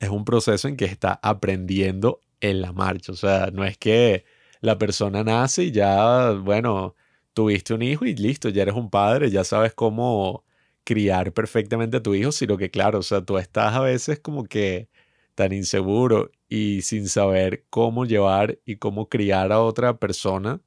es 0.03 0.11
un 0.11 0.25
proceso 0.25 0.69
en 0.69 0.77
que 0.77 0.85
está 0.85 1.21
aprendiendo 1.23 2.21
en 2.41 2.61
la 2.61 2.73
marcha. 2.73 3.13
O 3.13 3.17
sea, 3.17 3.51
no 3.53 3.65
es 3.65 3.79
que 3.79 4.25
la 4.61 4.77
persona 4.77 5.23
nace 5.25 5.65
y 5.65 5.71
ya, 5.73 6.33
bueno, 6.33 6.97
tuviste 7.35 7.73
un 7.75 7.83
hijo 7.83 8.05
y 8.05 8.15
listo, 8.17 8.49
ya 8.49 8.63
eres 8.63 8.75
un 8.75 8.91
padre, 8.91 9.31
ya 9.31 9.45
sabes 9.45 9.75
cómo 9.75 10.45
criar 10.85 11.33
perfectamente 11.33 11.99
a 11.99 12.03
tu 12.03 12.15
hijo, 12.15 12.33
sino 12.33 12.57
que 12.57 12.71
claro, 12.71 12.99
o 12.99 13.03
sea, 13.03 13.25
tú 13.25 13.39
estás 13.39 13.75
a 13.77 13.81
veces 13.81 14.19
como 14.21 14.45
que 14.45 14.89
tan 15.37 15.53
inseguro 15.53 16.33
y 16.49 16.83
sin 16.83 17.09
saber 17.09 17.65
cómo 17.71 18.05
llevar 18.05 18.59
y 18.67 18.77
cómo 18.77 19.09
criar 19.09 19.53
a 19.53 19.61
otra 19.61 19.99
persona 19.99 20.61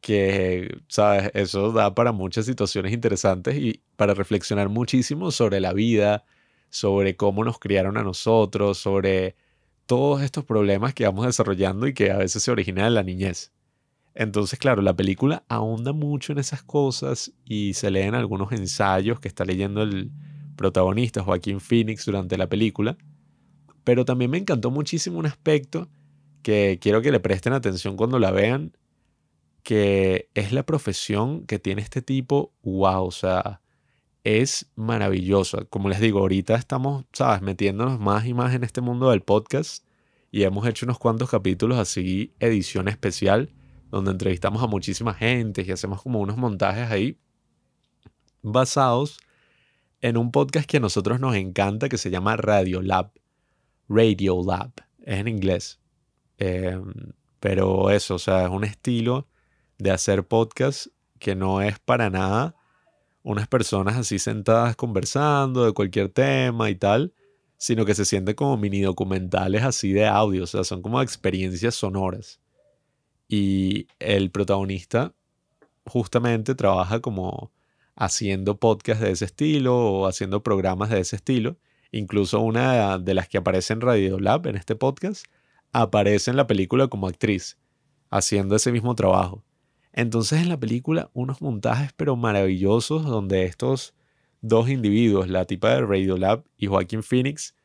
que, 0.00 0.78
sabes, 0.88 1.30
eso 1.34 1.72
da 1.72 1.94
para 1.94 2.12
muchas 2.12 2.46
situaciones 2.46 2.92
interesantes 2.92 3.56
y 3.56 3.82
para 3.96 4.14
reflexionar 4.14 4.68
muchísimo 4.70 5.30
sobre 5.30 5.60
la 5.60 5.72
vida, 5.74 6.24
sobre 6.70 7.16
cómo 7.16 7.44
nos 7.44 7.58
criaron 7.58 7.96
a 7.96 8.02
nosotros, 8.02 8.78
sobre 8.78 9.36
todos 9.86 10.22
estos 10.22 10.44
problemas 10.44 10.94
que 10.94 11.04
vamos 11.04 11.26
desarrollando 11.26 11.86
y 11.86 11.94
que 11.94 12.10
a 12.10 12.18
veces 12.18 12.42
se 12.42 12.50
originan 12.50 12.86
en 12.86 12.94
la 12.94 13.02
niñez. 13.02 13.52
Entonces, 14.14 14.58
claro, 14.58 14.82
la 14.82 14.96
película 14.96 15.44
ahonda 15.48 15.92
mucho 15.92 16.32
en 16.32 16.38
esas 16.38 16.62
cosas 16.62 17.32
y 17.44 17.74
se 17.74 17.90
leen 17.90 18.14
algunos 18.14 18.50
ensayos 18.52 19.20
que 19.20 19.28
está 19.28 19.44
leyendo 19.44 19.82
el 19.82 20.10
protagonista 20.56 21.22
Joaquín 21.22 21.60
Phoenix 21.60 22.06
durante 22.06 22.38
la 22.38 22.48
película. 22.48 22.96
Pero 23.84 24.04
también 24.04 24.30
me 24.30 24.38
encantó 24.38 24.70
muchísimo 24.70 25.18
un 25.18 25.26
aspecto 25.26 25.90
que 26.42 26.78
quiero 26.80 27.02
que 27.02 27.12
le 27.12 27.20
presten 27.20 27.52
atención 27.52 27.96
cuando 27.96 28.18
la 28.18 28.30
vean, 28.30 28.76
que 29.62 30.30
es 30.34 30.52
la 30.52 30.64
profesión 30.64 31.44
que 31.44 31.58
tiene 31.58 31.82
este 31.82 32.00
tipo. 32.00 32.54
Wow, 32.62 33.04
o 33.04 33.10
sea, 33.10 33.60
es 34.26 34.66
maravilloso. 34.74 35.68
Como 35.68 35.88
les 35.88 36.00
digo, 36.00 36.18
ahorita 36.18 36.56
estamos, 36.56 37.04
sabes, 37.12 37.42
metiéndonos 37.42 38.00
más 38.00 38.26
y 38.26 38.34
más 38.34 38.54
en 38.54 38.64
este 38.64 38.80
mundo 38.80 39.10
del 39.10 39.22
podcast 39.22 39.86
y 40.32 40.42
hemos 40.42 40.66
hecho 40.66 40.84
unos 40.84 40.98
cuantos 40.98 41.30
capítulos 41.30 41.78
así, 41.78 42.34
edición 42.40 42.88
especial 42.88 43.54
donde 43.88 44.10
entrevistamos 44.10 44.64
a 44.64 44.66
muchísima 44.66 45.14
gente 45.14 45.64
y 45.64 45.70
hacemos 45.70 46.02
como 46.02 46.18
unos 46.18 46.36
montajes 46.38 46.90
ahí 46.90 47.20
basados 48.42 49.20
en 50.00 50.16
un 50.16 50.32
podcast 50.32 50.68
que 50.68 50.78
a 50.78 50.80
nosotros 50.80 51.20
nos 51.20 51.36
encanta 51.36 51.88
que 51.88 51.96
se 51.96 52.10
llama 52.10 52.36
Radio 52.36 52.82
Lab. 52.82 53.12
Radio 53.88 54.42
Lab, 54.44 54.72
es 55.04 55.20
en 55.20 55.28
inglés. 55.28 55.78
Em, 56.38 56.92
pero 57.38 57.90
eso, 57.90 58.16
o 58.16 58.18
sea, 58.18 58.46
es 58.46 58.50
un 58.50 58.64
estilo 58.64 59.28
de 59.78 59.92
hacer 59.92 60.26
podcast 60.26 60.88
que 61.20 61.36
no 61.36 61.62
es 61.62 61.78
para 61.78 62.10
nada 62.10 62.55
unas 63.26 63.48
personas 63.48 63.96
así 63.96 64.20
sentadas 64.20 64.76
conversando 64.76 65.64
de 65.64 65.72
cualquier 65.72 66.10
tema 66.10 66.70
y 66.70 66.76
tal, 66.76 67.12
sino 67.56 67.84
que 67.84 67.96
se 67.96 68.04
siente 68.04 68.36
como 68.36 68.56
mini 68.56 68.82
documentales 68.82 69.64
así 69.64 69.92
de 69.92 70.06
audio, 70.06 70.44
o 70.44 70.46
sea, 70.46 70.62
son 70.62 70.80
como 70.80 71.02
experiencias 71.02 71.74
sonoras. 71.74 72.40
Y 73.26 73.88
el 73.98 74.30
protagonista 74.30 75.12
justamente 75.86 76.54
trabaja 76.54 77.00
como 77.00 77.50
haciendo 77.96 78.60
podcasts 78.60 79.02
de 79.02 79.10
ese 79.10 79.24
estilo 79.24 79.76
o 79.76 80.06
haciendo 80.06 80.44
programas 80.44 80.90
de 80.90 81.00
ese 81.00 81.16
estilo. 81.16 81.58
Incluso 81.90 82.38
una 82.38 82.96
de 82.96 83.14
las 83.14 83.28
que 83.28 83.38
aparece 83.38 83.72
en 83.72 83.80
Radio 83.80 84.20
Lab 84.20 84.46
en 84.46 84.54
este 84.54 84.76
podcast 84.76 85.26
aparece 85.72 86.30
en 86.30 86.36
la 86.36 86.46
película 86.46 86.86
como 86.86 87.08
actriz, 87.08 87.58
haciendo 88.08 88.54
ese 88.54 88.70
mismo 88.70 88.94
trabajo. 88.94 89.42
Entonces 89.96 90.42
en 90.42 90.50
la 90.50 90.60
película 90.60 91.10
unos 91.14 91.40
montajes 91.40 91.92
pero 91.94 92.16
maravillosos 92.16 93.04
donde 93.06 93.44
estos 93.44 93.94
dos 94.42 94.68
individuos, 94.68 95.28
la 95.28 95.46
tipa 95.46 95.70
de 95.70 95.80
Radio 95.80 96.18
Lab 96.18 96.44
y 96.58 96.66
Joaquín 96.66 97.02
Phoenix, 97.02 97.56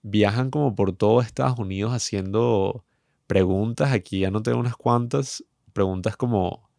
viajan 0.00 0.50
como 0.50 0.74
por 0.76 0.92
todo 0.92 1.20
Estados 1.20 1.58
Unidos 1.58 1.92
haciendo 1.92 2.84
preguntas, 3.26 3.92
aquí 3.92 4.20
ya 4.20 4.30
no 4.30 4.40
tengo 4.42 4.58
unas 4.58 4.76
cuantas, 4.76 5.44
preguntas 5.72 6.16
como, 6.16 6.70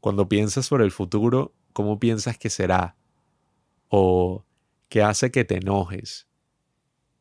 cuando 0.00 0.28
piensas 0.28 0.66
sobre 0.66 0.84
el 0.84 0.90
futuro, 0.90 1.54
¿cómo 1.72 2.00
piensas 2.00 2.36
que 2.36 2.50
será? 2.50 2.96
O, 3.88 4.44
¿qué 4.88 5.02
hace 5.02 5.30
que 5.30 5.44
te 5.44 5.58
enojes? 5.58 6.26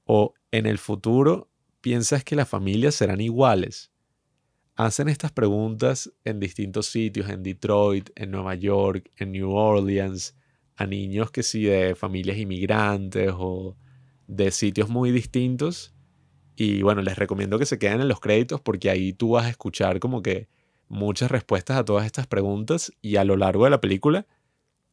O, 0.06 0.34
en 0.52 0.66
el 0.66 0.80
futuro, 0.80 1.50
¿piensas 1.82 2.24
que 2.24 2.36
las 2.36 2.50
familias 2.50 2.96
serán 2.96 3.22
iguales? 3.22 3.92
Hacen 4.76 5.08
estas 5.08 5.32
preguntas 5.32 6.12
en 6.26 6.40
distintos 6.40 6.88
sitios, 6.88 7.30
en 7.30 7.44
Detroit, 7.44 8.10
en 8.16 8.32
Nueva 8.32 8.56
York, 8.56 9.10
en 9.18 9.32
New 9.32 9.52
Orleans, 9.52 10.36
a 10.76 10.86
niños 10.86 11.32
que 11.32 11.44
sí 11.44 11.64
de 11.64 11.96
familias 11.96 12.38
inmigrantes 12.38 13.32
o 13.36 13.78
de 14.28 14.52
sitios 14.52 14.90
muy 14.90 15.12
distintos 15.12 15.96
y 16.56 16.82
bueno, 16.82 17.02
les 17.02 17.18
recomiendo 17.18 17.60
que 17.60 17.66
se 17.66 17.78
queden 17.80 18.02
en 18.02 18.08
los 18.08 18.20
créditos 18.20 18.62
porque 18.62 18.90
ahí 18.90 19.14
tú 19.14 19.32
vas 19.32 19.46
a 19.46 19.50
escuchar 19.50 20.00
como 20.00 20.22
que 20.22 20.48
muchas 20.88 21.32
respuestas 21.32 21.78
a 21.78 21.86
todas 21.86 22.06
estas 22.06 22.28
preguntas 22.28 22.94
y 23.02 23.18
a 23.18 23.26
lo 23.26 23.36
largo 23.36 23.66
de 23.66 23.72
la 23.72 23.82
película 23.82 24.26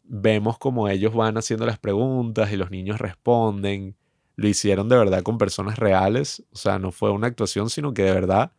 vemos 0.03 0.59
como 0.59 0.89
ellos 0.89 1.15
van 1.15 1.37
haciendo 1.39 1.67
las 1.67 1.79
preguntas 1.79 2.53
y 2.53 2.57
los 2.57 2.71
niños 2.71 3.01
responden. 3.01 3.97
Lo 4.37 4.49
hicieron 4.49 4.89
de 4.89 4.97
verdad 4.97 5.23
con 5.23 5.39
personas 5.39 5.79
reales, 5.79 6.45
o 6.53 6.57
sea, 6.57 6.79
no 6.79 6.91
fue 6.91 7.11
una 7.13 7.29
actuación, 7.29 7.71
sino 7.71 7.95
que 7.95 8.03
de 8.03 8.13
verdad 8.13 8.53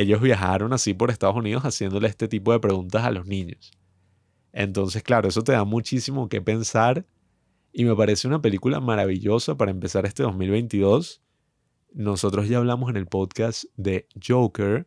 ellos 0.00 0.20
viajaron 0.20 0.72
así 0.72 0.94
por 0.94 1.10
Estados 1.10 1.36
Unidos 1.36 1.62
haciéndole 1.64 2.08
este 2.08 2.28
tipo 2.28 2.52
de 2.52 2.60
preguntas 2.60 3.04
a 3.04 3.10
los 3.10 3.26
niños. 3.26 3.72
Entonces, 4.52 5.02
claro, 5.02 5.28
eso 5.28 5.42
te 5.42 5.52
da 5.52 5.64
muchísimo 5.64 6.28
que 6.28 6.40
pensar 6.40 7.06
y 7.72 7.84
me 7.84 7.94
parece 7.94 8.26
una 8.28 8.40
película 8.40 8.80
maravillosa 8.80 9.56
para 9.56 9.70
empezar 9.70 10.06
este 10.06 10.22
2022 10.22 11.22
nosotros 11.92 12.48
ya 12.48 12.58
hablamos 12.58 12.90
en 12.90 12.96
el 12.96 13.06
podcast 13.06 13.64
de 13.76 14.06
Joker 14.24 14.86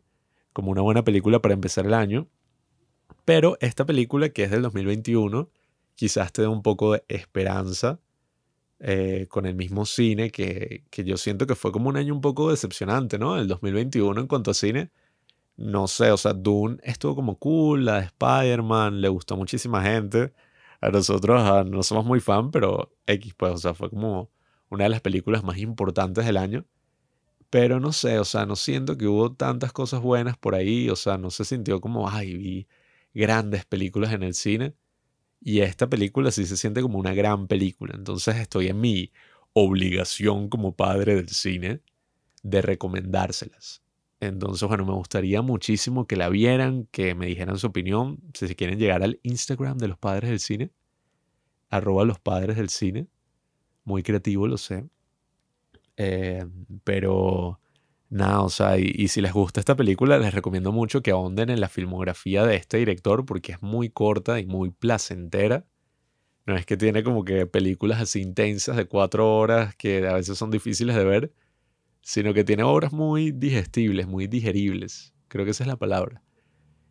como 0.52 0.70
una 0.70 0.82
buena 0.82 1.04
película 1.04 1.40
para 1.40 1.54
empezar 1.54 1.86
el 1.86 1.94
año, 1.94 2.28
pero 3.24 3.56
esta 3.60 3.84
película 3.86 4.28
que 4.28 4.44
es 4.44 4.50
del 4.50 4.62
2021 4.62 5.50
quizás 5.94 6.32
te 6.32 6.42
dé 6.42 6.48
un 6.48 6.62
poco 6.62 6.92
de 6.92 7.04
esperanza 7.08 8.00
eh, 8.80 9.26
con 9.28 9.46
el 9.46 9.54
mismo 9.54 9.86
cine 9.86 10.30
que, 10.30 10.84
que 10.90 11.04
yo 11.04 11.16
siento 11.16 11.46
que 11.46 11.54
fue 11.54 11.72
como 11.72 11.88
un 11.88 11.96
año 11.96 12.14
un 12.14 12.20
poco 12.20 12.50
decepcionante, 12.50 13.18
¿no? 13.18 13.38
El 13.38 13.48
2021 13.48 14.20
en 14.20 14.26
cuanto 14.26 14.50
a 14.50 14.54
cine. 14.54 14.90
No 15.56 15.86
sé, 15.86 16.10
o 16.10 16.16
sea, 16.16 16.32
Dune 16.32 16.78
estuvo 16.82 17.14
como 17.14 17.38
cool, 17.38 17.84
la 17.84 18.00
de 18.00 18.06
Spider-Man, 18.06 19.00
le 19.00 19.08
gustó 19.08 19.36
muchísima 19.36 19.82
gente. 19.82 20.32
A 20.80 20.88
nosotros 20.90 21.66
no 21.66 21.82
somos 21.82 22.04
muy 22.04 22.20
fan, 22.20 22.50
pero 22.50 22.92
X, 23.06 23.34
pues, 23.36 23.52
o 23.52 23.56
sea, 23.58 23.74
fue 23.74 23.90
como 23.90 24.30
una 24.70 24.84
de 24.84 24.90
las 24.90 25.00
películas 25.00 25.44
más 25.44 25.58
importantes 25.58 26.24
del 26.26 26.36
año. 26.36 26.66
Pero 27.50 27.80
no 27.80 27.92
sé, 27.92 28.18
o 28.18 28.24
sea, 28.24 28.46
no 28.46 28.56
siento 28.56 28.96
que 28.98 29.06
hubo 29.06 29.32
tantas 29.34 29.72
cosas 29.72 30.00
buenas 30.02 30.38
por 30.38 30.54
ahí, 30.54 30.88
o 30.90 30.96
sea, 30.96 31.18
no 31.18 31.30
se 31.30 31.44
sintió 31.44 31.80
como, 31.80 32.08
ay, 32.08 32.34
vi 32.36 32.68
grandes 33.14 33.64
películas 33.66 34.12
en 34.12 34.22
el 34.22 34.34
cine. 34.34 34.74
Y 35.40 35.60
esta 35.60 35.88
película 35.88 36.30
sí 36.32 36.46
se 36.46 36.56
siente 36.56 36.82
como 36.82 36.98
una 36.98 37.14
gran 37.14 37.48
película. 37.48 37.94
Entonces 37.96 38.36
estoy 38.36 38.68
en 38.68 38.80
mi 38.80 39.12
obligación 39.54 40.48
como 40.48 40.76
padre 40.76 41.16
del 41.16 41.28
cine 41.30 41.82
de 42.42 42.62
recomendárselas. 42.62 43.81
Entonces, 44.22 44.68
bueno, 44.68 44.86
me 44.86 44.92
gustaría 44.92 45.42
muchísimo 45.42 46.06
que 46.06 46.14
la 46.14 46.28
vieran, 46.28 46.86
que 46.92 47.16
me 47.16 47.26
dijeran 47.26 47.58
su 47.58 47.66
opinión. 47.66 48.20
Si 48.34 48.46
se 48.46 48.54
quieren 48.54 48.78
llegar 48.78 49.02
al 49.02 49.18
Instagram 49.24 49.78
de 49.78 49.88
los 49.88 49.98
padres 49.98 50.30
del 50.30 50.38
cine, 50.38 50.70
arroba 51.70 52.04
los 52.04 52.20
padres 52.20 52.56
del 52.56 52.68
cine. 52.68 53.08
Muy 53.82 54.04
creativo, 54.04 54.46
lo 54.46 54.58
sé. 54.58 54.84
Eh, 55.96 56.46
pero 56.84 57.58
nada, 58.10 58.42
o 58.42 58.48
sea, 58.48 58.78
y, 58.78 59.08
si 59.08 59.20
les 59.20 59.32
gusta 59.32 59.58
esta 59.58 59.74
película, 59.74 60.18
les 60.18 60.32
recomiendo 60.32 60.70
mucho 60.70 61.02
que 61.02 61.10
ahonden 61.10 61.50
en 61.50 61.60
la 61.60 61.68
filmografía 61.68 62.46
de 62.46 62.54
este 62.54 62.76
director 62.76 63.26
porque 63.26 63.50
es 63.52 63.60
muy 63.60 63.90
corta 63.90 64.38
y 64.38 64.46
muy 64.46 64.70
placentera. 64.70 65.66
No 66.46 66.56
es 66.56 66.64
que 66.64 66.76
tiene 66.76 67.02
como 67.02 67.24
que 67.24 67.46
películas 67.46 68.00
así 68.00 68.20
intensas 68.20 68.76
de 68.76 68.84
cuatro 68.86 69.36
horas 69.36 69.74
que 69.74 70.06
a 70.06 70.14
veces 70.14 70.38
son 70.38 70.52
difíciles 70.52 70.94
de 70.94 71.04
ver, 71.04 71.32
sino 72.02 72.34
que 72.34 72.44
tiene 72.44 72.64
obras 72.64 72.92
muy 72.92 73.32
digestibles, 73.32 74.06
muy 74.06 74.26
digeribles. 74.26 75.14
Creo 75.28 75.44
que 75.44 75.52
esa 75.52 75.64
es 75.64 75.68
la 75.68 75.76
palabra. 75.76 76.22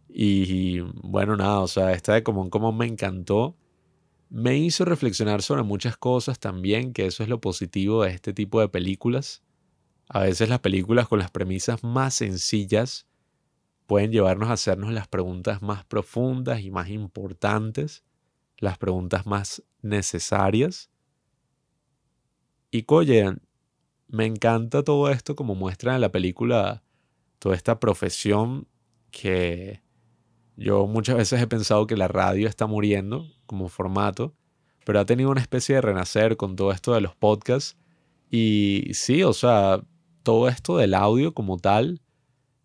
Y, 0.09 0.79
bueno, 1.03 1.37
nada, 1.37 1.59
o 1.59 1.67
sea, 1.67 1.93
esta 1.93 2.13
de 2.15 2.23
Común 2.23 2.49
Común 2.49 2.77
me 2.77 2.87
encantó 2.87 3.57
me 4.31 4.57
hizo 4.57 4.85
reflexionar 4.85 5.41
sobre 5.41 5.63
muchas 5.63 5.97
cosas 5.97 6.39
también, 6.39 6.93
que 6.93 7.05
eso 7.05 7.21
es 7.21 7.27
lo 7.27 7.41
positivo 7.41 8.03
de 8.03 8.11
este 8.11 8.31
tipo 8.31 8.61
de 8.61 8.69
películas. 8.69 9.43
A 10.07 10.21
veces 10.21 10.47
las 10.47 10.61
películas 10.61 11.09
con 11.09 11.19
las 11.19 11.29
premisas 11.31 11.83
más 11.83 12.13
sencillas 12.13 13.07
pueden 13.87 14.13
llevarnos 14.13 14.49
a 14.49 14.53
hacernos 14.53 14.93
las 14.93 15.09
preguntas 15.09 15.61
más 15.61 15.83
profundas 15.83 16.61
y 16.61 16.71
más 16.71 16.87
importantes, 16.89 18.05
las 18.57 18.77
preguntas 18.77 19.25
más 19.25 19.63
necesarias. 19.81 20.89
Y 22.71 22.85
oye, 22.87 23.35
me 24.11 24.25
encanta 24.25 24.83
todo 24.83 25.09
esto 25.09 25.35
como 25.35 25.55
muestra 25.55 25.95
en 25.95 26.01
la 26.01 26.11
película, 26.11 26.83
toda 27.39 27.55
esta 27.55 27.79
profesión 27.79 28.67
que 29.09 29.81
yo 30.57 30.85
muchas 30.85 31.15
veces 31.15 31.41
he 31.41 31.47
pensado 31.47 31.87
que 31.87 31.95
la 31.95 32.09
radio 32.09 32.49
está 32.49 32.67
muriendo 32.67 33.25
como 33.45 33.69
formato, 33.69 34.35
pero 34.85 34.99
ha 34.99 35.05
tenido 35.05 35.31
una 35.31 35.39
especie 35.39 35.75
de 35.75 35.81
renacer 35.81 36.35
con 36.35 36.57
todo 36.57 36.73
esto 36.73 36.93
de 36.93 36.99
los 36.99 37.15
podcasts. 37.15 37.77
Y 38.29 38.89
sí, 38.93 39.23
o 39.23 39.31
sea, 39.31 39.81
todo 40.23 40.49
esto 40.49 40.77
del 40.77 40.93
audio 40.93 41.33
como 41.33 41.57
tal 41.57 42.01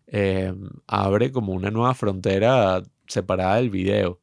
eh, 0.07 0.53
abre 0.85 1.31
como 1.31 1.53
una 1.53 1.71
nueva 1.71 1.93
frontera 1.93 2.83
separada 3.07 3.55
del 3.55 3.69
video. 3.69 4.19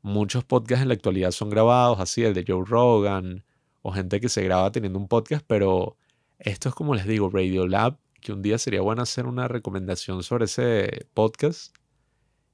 Muchos 0.00 0.42
podcasts 0.44 0.82
en 0.82 0.88
la 0.88 0.94
actualidad 0.94 1.32
son 1.32 1.50
grabados, 1.50 2.00
así 2.00 2.24
el 2.24 2.32
de 2.32 2.44
Joe 2.48 2.64
Rogan 2.64 3.44
o 3.82 3.92
gente 3.92 4.20
que 4.20 4.30
se 4.30 4.42
graba 4.42 4.72
teniendo 4.72 4.98
un 4.98 5.08
podcast, 5.08 5.44
pero 5.46 5.96
esto 6.38 6.68
es 6.68 6.74
como 6.74 6.94
les 6.94 7.06
digo, 7.06 7.30
Radio 7.30 7.66
Lab, 7.66 7.98
que 8.20 8.32
un 8.32 8.42
día 8.42 8.58
sería 8.58 8.80
bueno 8.80 9.02
hacer 9.02 9.26
una 9.26 9.48
recomendación 9.48 10.22
sobre 10.22 10.46
ese 10.46 11.06
podcast. 11.14 11.74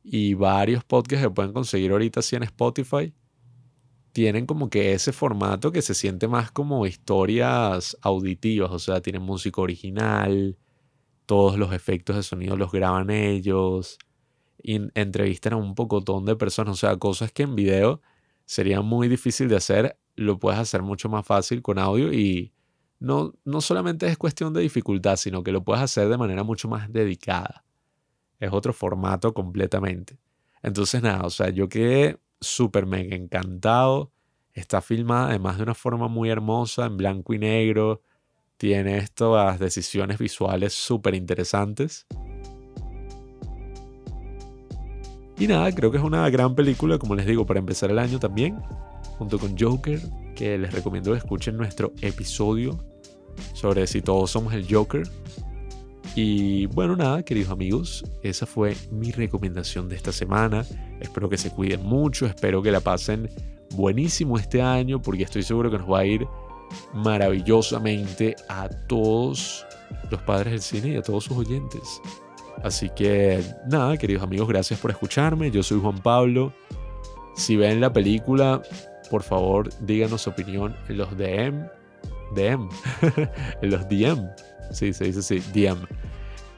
Y 0.05 0.35
varios 0.35 0.83
podcasts 0.85 1.27
que 1.27 1.31
pueden 1.31 1.53
conseguir 1.53 1.93
ahorita 1.93 2.21
así 2.21 2.35
en 2.35 2.43
Spotify. 2.43 3.15
Tienen 4.12 4.47
como 4.47 4.69
que 4.69 4.93
ese 4.93 5.12
formato 5.12 5.73
que 5.73 5.81
se 5.81 5.95
siente 5.95 6.29
más 6.29 6.51
como 6.51 6.87
historias 6.87 7.97
auditivas, 8.03 8.71
o 8.73 8.79
sea, 8.79 9.01
tienen 9.01 9.23
música 9.23 9.61
original, 9.61 10.59
todos 11.25 11.57
los 11.57 11.73
efectos 11.73 12.17
de 12.17 12.23
sonido 12.23 12.57
los 12.57 12.73
graban 12.73 13.11
ellos, 13.11 13.99
y 14.62 14.81
entrevistan 14.95 15.55
a 15.55 15.57
un 15.57 15.75
pocotón 15.75 16.25
de 16.25 16.37
personas, 16.37 16.75
o 16.75 16.77
sea, 16.77 16.97
cosas 16.97 17.33
que 17.33 17.45
en 17.45 17.55
video 17.55 18.01
sería 18.45 18.81
muy 18.83 19.09
difícil 19.09 19.49
de 19.49 19.57
hacer, 19.57 19.99
lo 20.15 20.39
puedes 20.39 20.61
hacer 20.61 20.83
mucho 20.83 21.09
más 21.09 21.27
fácil 21.27 21.62
con 21.62 21.79
audio 21.79 22.12
y 22.12 22.53
no, 23.03 23.35
no 23.45 23.61
solamente 23.61 24.07
es 24.07 24.17
cuestión 24.17 24.55
de 24.55 24.61
dificultad, 24.61 25.17
sino 25.17 25.43
que 25.43 25.51
lo 25.51 25.65
puedes 25.65 25.83
hacer 25.83 26.09
de 26.09 26.17
manera 26.17 26.45
mucho 26.45 26.69
más 26.69 26.91
dedicada. 26.93 27.65
Es 28.39 28.53
otro 28.53 28.73
formato 28.73 29.35
completamente. 29.35 30.19
Entonces, 30.63 31.03
nada, 31.03 31.25
o 31.25 31.31
sea, 31.31 31.51
yo 31.51 31.69
quedé 31.69 32.21
súper 32.41 32.87
mega 32.87 33.17
encantado. 33.17 34.13
Está 34.53 34.81
filmada 34.81 35.31
además 35.31 35.57
de 35.57 35.65
una 35.65 35.75
forma 35.75 36.07
muy 36.07 36.31
hermosa, 36.31 36.87
en 36.87 36.97
blanco 36.97 37.35
y 37.35 37.41
negro. 37.41 38.03
Tiene 38.57 38.99
estas 38.99 39.59
decisiones 39.59 40.19
visuales 40.19 40.73
súper 40.73 41.17
interesantes. 41.17 42.07
Y 45.39 45.49
nada, 45.49 45.73
creo 45.73 45.91
que 45.91 45.97
es 45.97 46.05
una 46.05 46.31
gran 46.31 46.55
película, 46.55 46.99
como 46.99 47.17
les 47.17 47.27
digo, 47.27 47.47
para 47.47 47.59
empezar 47.59 47.91
el 47.91 47.99
año 47.99 48.21
también, 48.21 48.63
junto 49.19 49.41
con 49.41 49.59
Joker, 49.59 50.01
que 50.37 50.57
les 50.57 50.73
recomiendo 50.73 51.11
que 51.11 51.19
escuchen 51.19 51.57
nuestro 51.57 51.93
episodio 52.01 52.92
sobre 53.55 53.87
si 53.87 54.03
todos 54.03 54.31
somos 54.31 54.55
el 54.55 54.67
Joker. 54.69 55.09
Y 56.15 56.67
bueno, 56.67 56.95
nada, 56.95 57.23
queridos 57.23 57.51
amigos, 57.51 58.05
esa 58.23 58.45
fue 58.45 58.77
mi 58.91 59.12
recomendación 59.12 59.89
de 59.89 59.97
esta 59.97 60.12
semana. 60.12 60.65
Espero 61.01 61.29
que 61.29 61.39
se 61.39 61.51
cuiden 61.51 61.83
mucho, 61.85 62.27
espero 62.27 62.62
que 62.62 62.71
la 62.71 62.81
pasen 62.81 63.31
buenísimo 63.75 64.39
este 64.39 64.61
año, 64.61 65.01
porque 65.01 65.23
estoy 65.23 65.43
seguro 65.43 65.71
que 65.71 65.79
nos 65.79 65.91
va 65.91 66.01
a 66.01 66.05
ir 66.05 66.27
maravillosamente 66.93 68.37
a 68.49 68.69
todos 68.69 69.65
los 70.11 70.21
padres 70.23 70.53
del 70.53 70.61
cine 70.61 70.95
y 70.95 70.97
a 70.97 71.03
todos 71.03 71.25
sus 71.25 71.39
oyentes. 71.39 72.01
Así 72.62 72.91
que 72.91 73.43
nada, 73.69 73.97
queridos 73.97 74.23
amigos, 74.23 74.49
gracias 74.49 74.79
por 74.79 74.91
escucharme. 74.91 75.51
Yo 75.51 75.62
soy 75.62 75.81
Juan 75.81 75.99
Pablo. 75.99 76.53
Si 77.35 77.57
ven 77.57 77.81
la 77.81 77.92
película, 77.92 78.62
por 79.11 79.23
favor, 79.23 79.71
díganos 79.81 80.23
su 80.23 80.31
opinión 80.31 80.77
en 80.88 80.99
los 80.99 81.16
DM. 81.16 81.66
DM. 82.35 82.68
los 83.62 83.88
DM. 83.88 84.29
Sí, 84.73 84.92
se 84.92 85.05
dice 85.05 85.18
así, 85.21 85.40
DM. 85.53 85.87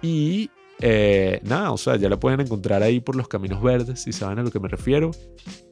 Y 0.03 0.51
eh, 0.81 1.41
nada, 1.45 1.73
o 1.73 1.77
sea, 1.77 1.97
ya 1.97 2.09
la 2.09 2.19
pueden 2.19 2.41
encontrar 2.41 2.83
ahí 2.83 3.01
por 3.01 3.17
los 3.17 3.29
caminos 3.29 3.63
verdes, 3.63 4.03
si 4.03 4.13
saben 4.13 4.39
a 4.39 4.43
lo 4.43 4.51
que 4.51 4.61
me 4.61 4.69
refiero. 4.69 5.11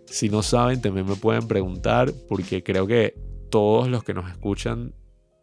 Si 0.07 0.29
no 0.29 0.43
saben, 0.43 0.81
también 0.81 1.07
me 1.07 1.17
pueden 1.17 1.47
preguntar, 1.49 2.13
porque 2.29 2.63
creo 2.63 2.87
que 2.87 3.15
todos 3.51 3.89
los 3.89 4.05
que 4.05 4.15
nos 4.15 4.31
escuchan 4.31 4.95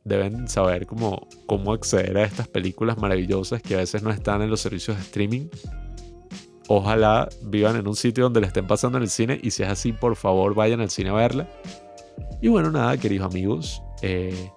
deben 0.03 0.47
saber 0.47 0.85
cómo, 0.87 1.27
cómo 1.45 1.73
acceder 1.73 2.17
a 2.17 2.23
estas 2.23 2.47
películas 2.47 2.97
maravillosas 2.97 3.61
que 3.61 3.75
a 3.75 3.77
veces 3.77 4.01
no 4.01 4.09
están 4.09 4.41
en 4.41 4.49
los 4.49 4.61
servicios 4.61 4.97
de 4.97 5.03
streaming. 5.03 5.47
Ojalá 6.67 7.29
vivan 7.43 7.75
en 7.75 7.87
un 7.87 7.95
sitio 7.95 8.25
donde 8.25 8.41
la 8.41 8.47
estén 8.47 8.67
pasando 8.67 8.97
en 8.97 9.03
el 9.03 9.09
cine 9.09 9.39
y 9.41 9.51
si 9.51 9.63
es 9.63 9.69
así, 9.69 9.91
por 9.91 10.15
favor 10.15 10.53
vayan 10.53 10.81
al 10.81 10.89
cine 10.89 11.09
a 11.09 11.13
verla. 11.13 11.47
Y 12.41 12.47
bueno, 12.47 12.71
nada, 12.71 12.97
queridos 12.97 13.25
amigos, 13.31 13.81
eh, 14.01 14.51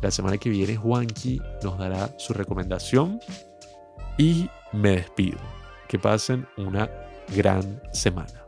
la 0.00 0.10
semana 0.10 0.38
que 0.38 0.50
viene 0.50 0.76
Juanqui 0.76 1.40
nos 1.62 1.78
dará 1.78 2.14
su 2.18 2.32
recomendación 2.32 3.20
y 4.18 4.48
me 4.72 4.92
despido. 4.92 5.38
Que 5.88 5.98
pasen 5.98 6.46
una 6.56 6.90
gran 7.34 7.80
semana. 7.92 8.45